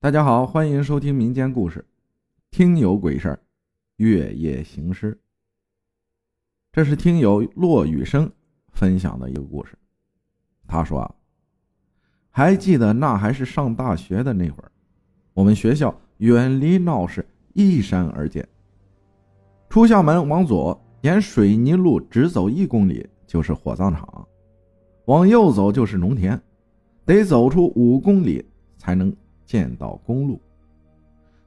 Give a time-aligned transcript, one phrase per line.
[0.00, 1.84] 大家好，欢迎收听民间故事，
[2.52, 3.40] 听有鬼事儿，
[3.96, 5.18] 月夜行尸。
[6.70, 8.30] 这是听友骆雨生
[8.68, 9.76] 分享的一个故事。
[10.68, 11.14] 他说啊，
[12.30, 14.70] 还记得那还是上大学的那会儿，
[15.34, 18.48] 我们学校远离闹市，依山而建。
[19.68, 24.28] 出校门往左沿水泥路直走一公里就是火葬场，
[25.06, 26.40] 往右走就是农田，
[27.04, 29.12] 得走出五公里才能。
[29.48, 30.38] 见到公路，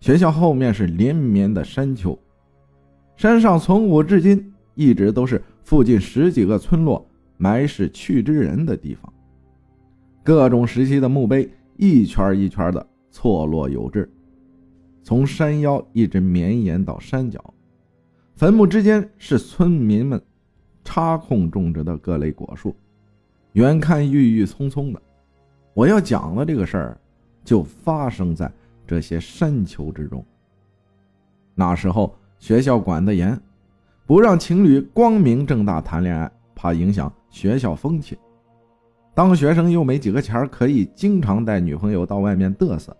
[0.00, 2.16] 学校后面是连绵的山丘，
[3.16, 7.08] 山上从古至今一直都是附近十几个村落
[7.38, 9.10] 埋尸去之人的地方。
[10.22, 14.06] 各种时期的墓碑一圈一圈的错落有致，
[15.02, 17.42] 从山腰一直绵延到山脚。
[18.34, 20.20] 坟墓之间是村民们
[20.84, 22.76] 插空种植的各类果树，
[23.54, 25.00] 远看郁郁葱葱的。
[25.72, 27.00] 我要讲的这个事儿。
[27.46, 28.52] 就发生在
[28.86, 30.22] 这些山丘之中。
[31.54, 33.40] 那时候学校管得严，
[34.04, 38.18] 不让情侣光明正大谈恋爱，怕影响学校风气。
[39.14, 42.94] 当学生又没几个钱可以经常带女朋友到外面嘚瑟，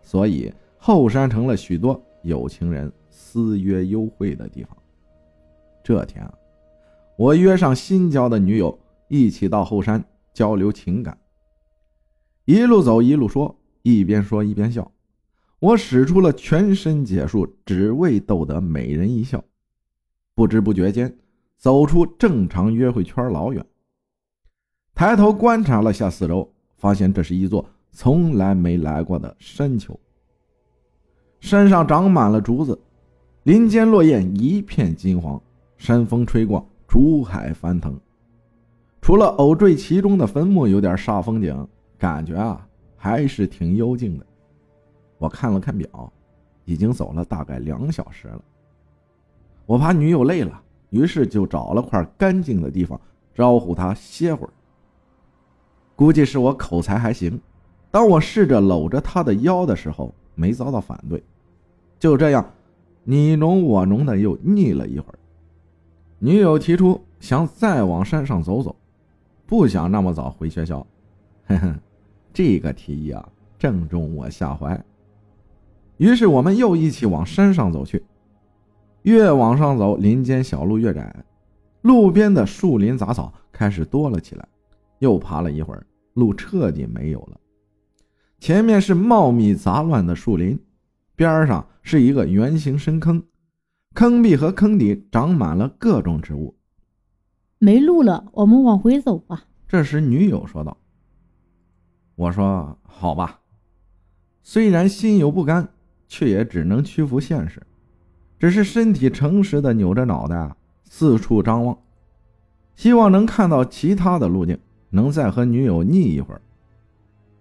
[0.00, 4.74] 所以后山成了许多有情人私约幽会的地方。
[5.82, 6.32] 这天啊，
[7.16, 10.02] 我约上新交的女友一起到后山
[10.32, 11.18] 交流情感，
[12.44, 13.52] 一路走一路说。
[13.96, 14.90] 一边说一边笑，
[15.58, 19.42] 我使出了全身解数，只为逗得美人一笑。
[20.34, 21.16] 不知不觉间，
[21.56, 23.64] 走出正常约会圈老远。
[24.94, 29.98] 抬头观察了下四周，发现这是一座从来没来过的山丘。
[31.40, 32.78] 山上长满了竹子，
[33.44, 35.40] 林间落叶一片金黄，
[35.76, 37.98] 山风吹过，竹海翻腾。
[39.00, 42.67] 除了偶坠其中的坟墓有点煞风景，感觉啊。
[42.98, 44.26] 还是挺幽静的。
[45.16, 46.12] 我看了看表，
[46.66, 48.44] 已经走了大概两小时了。
[49.64, 53.00] 我怕女友累了，于是就找了块干净的地方
[53.34, 54.50] 招呼她歇会儿。
[55.96, 57.40] 估计是我口才还行，
[57.90, 61.22] 当我试着搂着她的腰的时候，没遭到反对。
[61.98, 62.44] 就这样，
[63.04, 65.18] 你侬我侬的又腻了一会儿。
[66.18, 68.74] 女友提出想再往山上走走，
[69.46, 70.86] 不想那么早回学校。
[71.46, 71.74] 呵呵。
[72.38, 73.28] 这个提议啊，
[73.58, 74.80] 正中我下怀。
[75.96, 78.04] 于是我们又一起往山上走去。
[79.02, 81.12] 越往上走，林间小路越窄，
[81.82, 84.46] 路边的树林杂草开始多了起来。
[85.00, 85.84] 又爬了一会儿，
[86.14, 87.40] 路彻底没有了。
[88.38, 90.56] 前面是茂密杂乱的树林，
[91.16, 93.20] 边上是一个圆形深坑，
[93.94, 96.54] 坑壁和坑底长满了各种植物。
[97.58, 99.46] 没路了，我们往回走吧。
[99.66, 100.76] 这时，女友说道。
[102.18, 103.38] 我说好吧，
[104.42, 105.68] 虽然心有不甘，
[106.08, 107.62] 却也只能屈服现实，
[108.40, 111.78] 只是身体诚实的扭着脑袋四处张望，
[112.74, 114.58] 希望能看到其他的路径，
[114.90, 116.40] 能再和女友腻一会儿。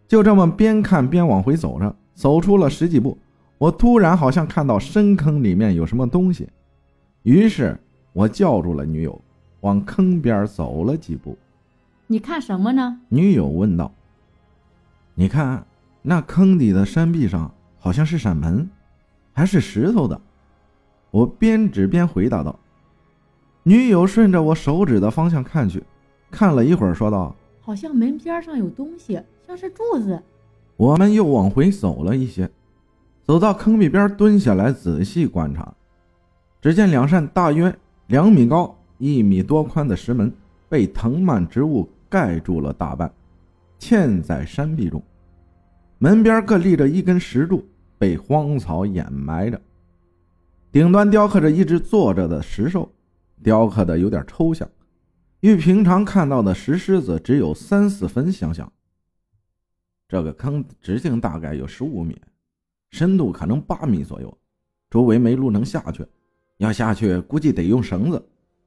[0.07, 3.17] 就这么边看边往回走着，走出了十几步，
[3.57, 6.47] 我突然好像看到深坑里面有什么东西，
[7.23, 7.75] 于是
[8.13, 9.19] 我叫住了女友，
[9.61, 11.35] 往坑边走了几步。
[12.05, 12.99] 你看什么呢？
[13.09, 13.91] 女友问道。
[15.19, 15.65] 你看，
[16.03, 18.69] 那坑底的山壁上好像是扇门，
[19.33, 20.21] 还是石头的。
[21.09, 22.59] 我边指边回答道。
[23.63, 25.83] 女友顺着我手指的方向看去，
[26.29, 30.21] 看了一会儿，说道：“好像门边上有东西，像是柱子。”
[30.77, 32.47] 我们又往回走了一些，
[33.23, 35.73] 走到坑壁边，蹲下来仔细观察，
[36.61, 37.75] 只见两扇大约
[38.05, 40.31] 两米高、一米多宽的石门
[40.69, 43.11] 被藤蔓植物盖住了大半。
[43.79, 45.01] 嵌在山壁中，
[45.99, 47.63] 门边各立着一根石柱，
[47.97, 49.61] 被荒草掩埋着。
[50.71, 52.91] 顶端雕刻着一只坐着的石兽，
[53.43, 54.67] 雕刻的有点抽象，
[55.39, 58.71] 与平常看到的石狮子只有三四分相像。
[60.07, 62.19] 这个坑直径大概有十五米，
[62.91, 64.37] 深度可能八米左右，
[64.89, 66.05] 周围没路能下去，
[66.57, 68.23] 要下去估计得用绳子。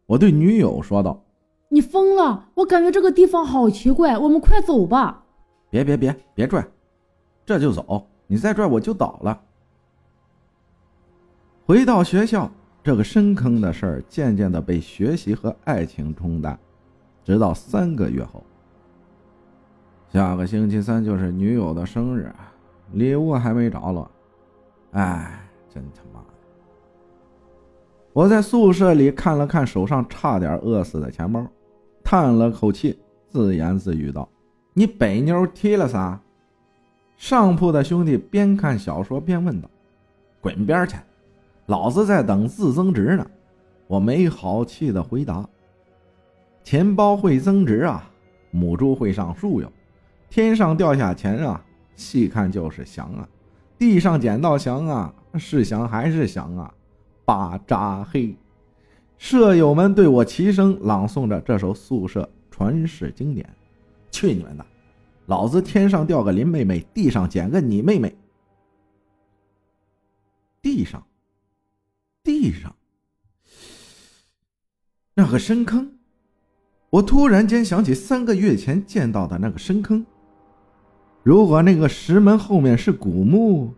[0.06, 1.24] 我对女友说道。
[1.72, 2.48] 你疯了！
[2.54, 5.24] 我感觉这个地方好奇怪，我们快走吧！
[5.70, 6.66] 别别别别拽，
[7.46, 8.08] 这就走！
[8.26, 9.40] 你再拽我就倒了。
[11.64, 12.50] 回到学校，
[12.82, 16.58] 这个深坑的事儿渐渐的被学习和爱情冲淡，
[17.24, 18.42] 直到三个月后，
[20.12, 22.34] 下个星期三就是女友的生日，
[22.94, 24.10] 礼物还没着落，
[24.90, 26.26] 哎，真他妈的！
[28.12, 31.46] 我在宿舍里看了看手上差点饿死的钱包。
[32.02, 32.98] 叹了口气，
[33.28, 34.28] 自言自语道
[34.74, 36.20] ：“你北妞踢了啥？”
[37.16, 39.70] 上铺的兄弟边看小说边问道
[40.40, 40.96] ：“滚边去！
[41.66, 43.26] 老子在等字增值呢。”
[43.86, 45.48] 我没好气的回答
[46.62, 48.08] ：“钱包会增值啊，
[48.50, 49.70] 母猪会上树哟。
[50.28, 51.64] 天上掉下钱啊，
[51.96, 53.28] 细看就是翔啊；
[53.76, 56.72] 地上捡到翔啊，是翔还是翔啊？
[57.24, 58.34] 巴扎嘿！”
[59.20, 63.46] 舍友们对我齐声朗诵着这首宿舍传世经典。
[64.10, 64.64] 去你们的！
[65.26, 68.16] 老子天上掉个林妹妹，地上捡个你妹妹。
[70.62, 71.06] 地上，
[72.24, 72.74] 地上。
[75.12, 75.92] 那个深坑，
[76.88, 80.04] 我突然间想起三个月前见到的那个深坑。
[81.22, 83.74] 如果那个石门后面是古墓，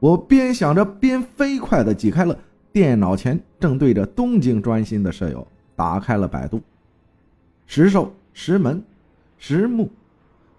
[0.00, 2.36] 我边想着边飞快的挤开了
[2.72, 5.46] 电脑前正对着东京专心的舍友，
[5.76, 6.60] 打开了百度。
[7.66, 8.82] 石兽、石门、
[9.38, 9.90] 石墓，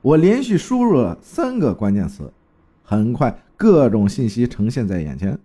[0.02, 2.32] 我连续输入了三个关键词，
[2.84, 5.38] 很快各种信息呈现在眼前，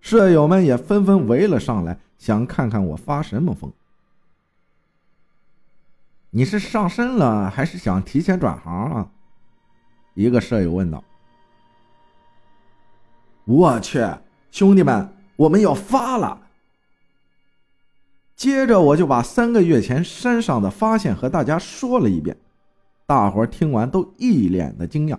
[0.00, 1.98] 舍友们也纷纷围了上来。
[2.18, 3.72] 想看看我发什么疯？
[6.30, 9.10] 你是上身了，还是想提前转行啊？
[10.14, 11.02] 一个舍友问道。
[13.44, 14.06] 我去，
[14.52, 16.40] 兄弟们，我们要发了！
[18.36, 22.36] 接着我就把三个月前山上的发现和大家说了一遍，
[23.06, 25.18] 大伙听完都一脸的惊讶。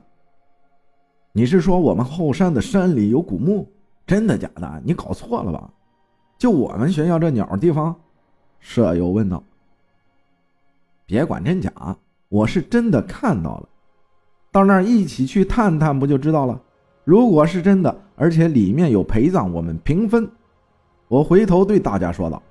[1.32, 3.72] 你是说我们后山的山里有古墓？
[4.06, 4.82] 真的假的？
[4.84, 5.70] 你搞错了吧？
[6.38, 7.96] 就我们学校这鸟地方，
[8.60, 9.42] 舍友问道
[11.08, 11.72] ：“别管真假，
[12.28, 13.70] 我是真的看到了，
[14.52, 16.62] 到那儿一起去探探不就知道了？
[17.06, 20.30] 如果是真的，而且里面有陪葬，我们平分。”
[21.08, 22.42] 我回头对大家说道：“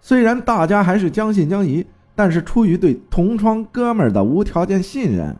[0.00, 1.84] 虽然大家还是将信将疑，
[2.14, 5.36] 但是出于对同窗哥们的无条件信任，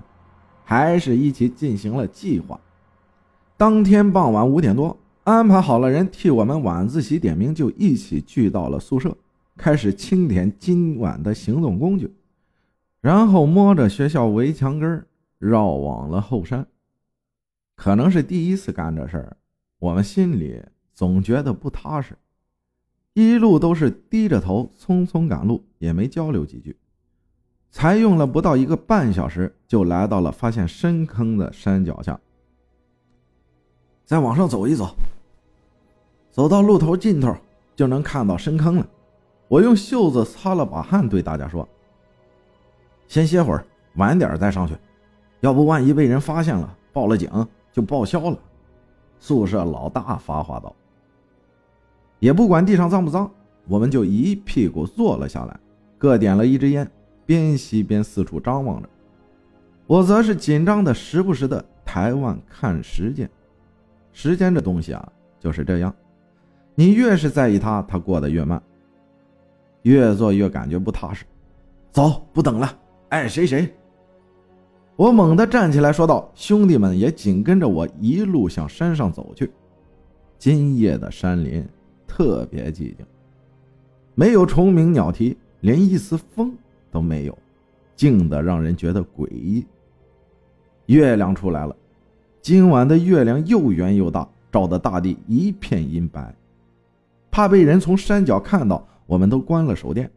[0.65, 2.59] 还是一起进行了计划。
[3.57, 9.15] 当天傍晚五点多。”安排好了人替我们晚自习点名，就一起聚到了宿舍，
[9.59, 12.11] 开始清点今晚的行动工具，
[13.03, 15.05] 然后摸着学校围墙根
[15.39, 16.67] 绕往了后山。
[17.79, 19.37] 可能是第一次干这事儿，
[19.79, 20.61] 我们心里
[20.93, 22.19] 总觉得不踏实，
[23.15, 26.77] 一路都是低着头匆匆赶路，也没交流几句，
[27.71, 32.19] 才用了不到一个半小时，就来到了发现深坑的山脚下。
[34.05, 34.93] 再往上走一走。
[36.33, 37.33] 走到路头尽头，
[37.77, 38.89] 就能看到深坑了。
[39.47, 41.67] 我用袖子擦了把汗，对大家说
[43.07, 43.65] ：“先歇会儿，
[43.95, 44.77] 晚点再上去。
[45.41, 47.31] 要不万一被人发现了，报了警
[47.73, 48.39] 就报销了。”
[49.21, 50.75] 宿舍老大发话道。
[52.21, 53.31] 也不管地上脏不脏，
[53.67, 55.59] 我们就一屁股坐了下来，
[55.97, 56.89] 各点了一支烟，
[57.25, 58.89] 边吸边四处张望着。
[59.87, 63.29] 我则是紧张的，时不时的抬腕看时间。
[64.13, 65.95] 时间这东西啊，就是这样。
[66.75, 68.61] 你越是在意它，它过得越慢，
[69.83, 71.25] 越做越感觉不踏实。
[71.91, 72.79] 走，不等了，
[73.09, 73.73] 爱谁谁。
[74.99, 79.49] 我猛地站起来说道：“兄弟们也紧跟着我一路向山上走去。”
[80.41, 81.65] 今夜的山林
[82.05, 83.07] 特别寂静，
[84.17, 86.53] 没有虫鸣鸟啼，连一丝风
[86.91, 87.39] 都没有，
[87.95, 89.65] 静得让人觉得诡异。
[90.87, 91.77] 月亮出来了，
[92.43, 96.35] 今晚的月亮又圆又大，照得大地一片银白。
[97.31, 100.11] 怕被人从山脚看到，我们都关了手电，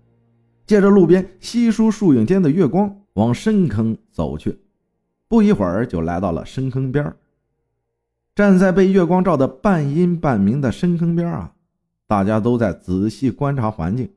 [0.65, 4.57] 借着路边稀疏树影间的月光往深坑走去。
[5.31, 7.15] 不一会儿就来到了深坑边
[8.35, 11.53] 站在被月光照得半阴半明的深坑边啊，
[12.05, 14.11] 大家都在仔细观察环境，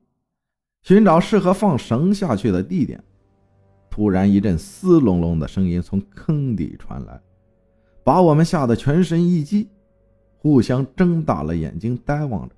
[0.83, 3.00] 寻找适合放绳下去的地点。
[3.88, 7.21] 突然一阵嘶隆隆的声音从坑底传来，
[8.02, 9.68] 把我们吓得全身一激，
[10.38, 12.56] 互相睁大了眼睛呆望着。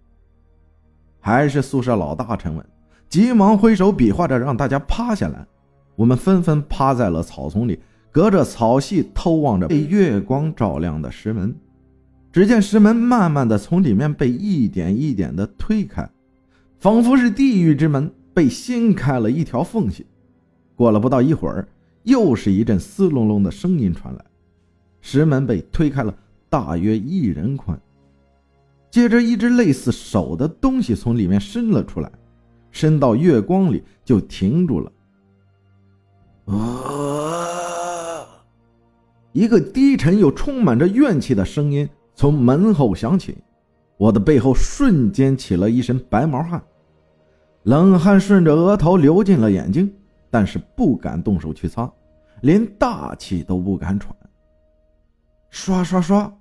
[1.21, 2.67] 还是宿舍老大沉稳，
[3.11, 5.47] 急忙挥手比划着让大家趴下来。
[5.95, 7.79] 我们纷纷趴在了草丛里，
[8.17, 11.55] 隔着草隙偷望着被月光照亮的石门。
[12.33, 16.09] 只见石门慢慢的从里面被一点一点的推开，
[16.79, 20.07] 仿佛是地狱之门被掀开了一条缝隙。
[20.75, 21.69] 过了不到一会儿，
[22.05, 24.25] 又是一阵嘶隆隆的声音传来，
[25.03, 26.17] 石门被推开了，
[26.49, 27.79] 大约一人宽。
[28.91, 32.11] 接着，一只类似手的东西从里面伸了出来，
[32.71, 34.91] 伸到月光里就停住了。
[36.47, 37.56] 啊！
[39.37, 43.37] 一个低沉又充满着怨气的声音从门后响起，
[43.99, 46.63] 我的背后瞬间起了一身白毛汗，
[47.65, 49.93] 冷汗顺着额头流进了眼睛，
[50.31, 51.93] 但是不敢动手去擦，
[52.41, 54.17] 连大气都不敢喘。
[55.51, 56.35] 刷刷刷，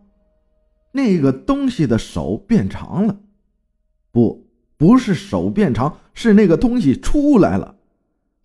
[0.93, 3.17] 那个东西的手变长了，
[4.09, 4.47] 不，
[4.77, 7.75] 不是手变长，是那个东西出来了。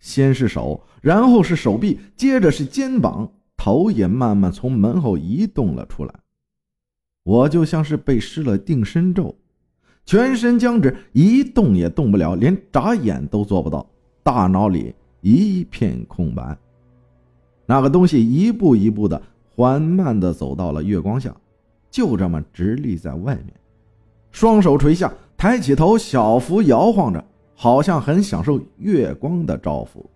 [0.01, 3.31] 先是手，然后是手臂，接着是肩膀，
[3.63, 6.11] 头也慢慢从门后移动了出来。
[7.21, 9.35] 我就像是被施了定身咒，
[10.03, 13.87] 全身僵直，一动也动不了，连眨眼都做不到，
[14.23, 16.57] 大脑里一片空白。
[17.67, 19.21] 那个东西一步一步的
[19.55, 21.31] 缓慢的走到了月光下，
[21.91, 23.53] 就这么直立在外面，
[24.31, 27.23] 双手垂下，抬起头，小幅摇晃着。
[27.53, 30.09] 好像很享受月光的照拂，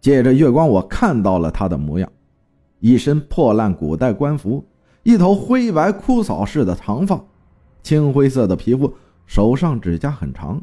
[0.00, 2.08] 借着月光，我看到了他的模样：
[2.84, 4.62] 一身破烂古代官服，
[5.04, 7.18] 一头灰白枯草似的长发，
[7.82, 8.92] 青灰色的皮肤，
[9.24, 10.62] 手上指甲很长，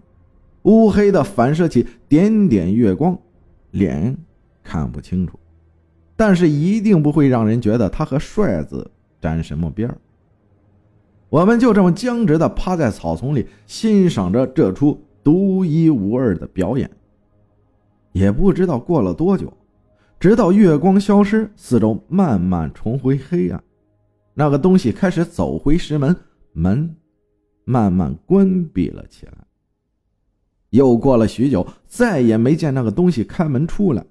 [0.62, 3.18] 乌黑的反射起点点月光，
[3.72, 4.16] 脸
[4.64, 5.40] 看不清楚，
[6.16, 9.98] 但是一定不会让人觉得他和帅子沾什么边儿。
[11.28, 14.96] 我们就这么僵直的趴在草丛里，欣赏着这出。
[15.24, 16.88] 独一无二的表演。
[18.12, 19.52] 也不知道过了多久，
[20.22, 23.64] 直到月光消失，四周慢慢重回黑暗，
[24.36, 26.16] 那个东西开始走回石门，
[26.54, 26.96] 门
[27.66, 29.34] 慢慢关闭了起来。
[30.70, 34.06] 又过了许久，再也没见那个东西开门出来。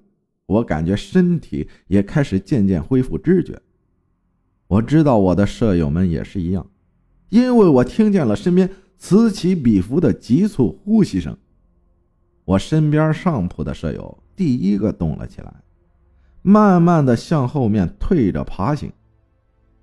[0.47, 3.57] 我感觉身体也开始渐渐恢复知觉。
[4.67, 6.69] 我知道我的舍友们也是一样，
[7.29, 8.69] 因为我听见了身边。
[8.97, 11.37] 此起彼伏的急促呼吸声，
[12.43, 15.53] 我身边上铺的舍友第一个动了起来，
[16.41, 18.91] 慢慢的向后面退着爬行，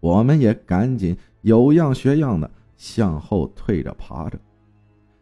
[0.00, 4.38] 我们也赶紧有样学样的向后退着爬着，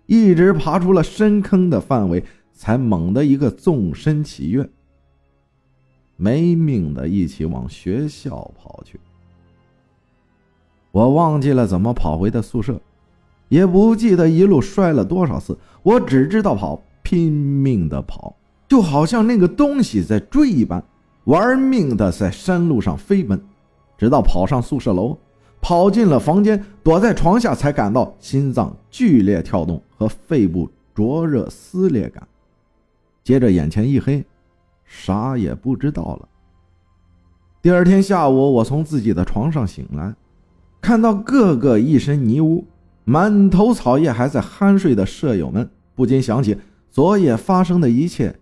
[0.07, 4.69] 一直爬出了深坑的范围，才猛地一个纵身起跃，
[6.17, 8.99] 没命的一起往学校跑去。
[10.93, 12.81] 我忘记了怎么跑回的宿舍。
[13.49, 18.35] 也不记得一路摔了多少次，我只知道跑，拼命的跑，
[18.67, 20.83] 就好像那个东西在追一般，
[21.27, 23.41] 玩命的在山路上飞奔，
[23.99, 25.19] 直到跑上宿舍楼，
[25.61, 32.27] 跑进了房间，躲在床下，才感到心脏剧烈跳动和肺部灼热撕裂感。
[33.25, 34.25] 接着眼前一黑，
[34.85, 36.29] 啥也不知道了。
[37.61, 40.15] 第二天下午，我从自己的床上醒来，
[40.81, 42.65] 看到个个一身泥污。
[43.09, 46.59] 满头草叶还在酣睡的舍友们不禁想起
[46.91, 48.37] 昨夜发生的一切。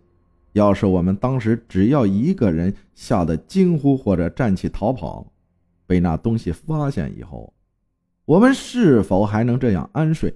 [0.55, 5.33] 要是我们当时只要一个人吓得惊呼或者站起逃跑，
[5.85, 7.53] 被那东西发现以后，
[8.25, 10.33] 我们是否还能这样安睡？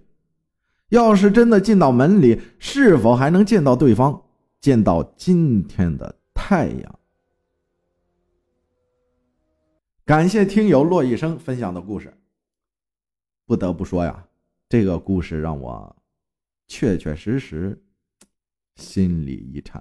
[0.88, 4.24] 要是真的进到门里，是否还能见到对方，
[4.60, 6.98] 见到今天的太阳？
[10.04, 12.12] 感谢听友骆一生分享的故事。
[13.46, 14.26] 不得不说呀，
[14.68, 15.96] 这个故事让我
[16.66, 17.80] 确确实实
[18.74, 19.80] 心里一颤。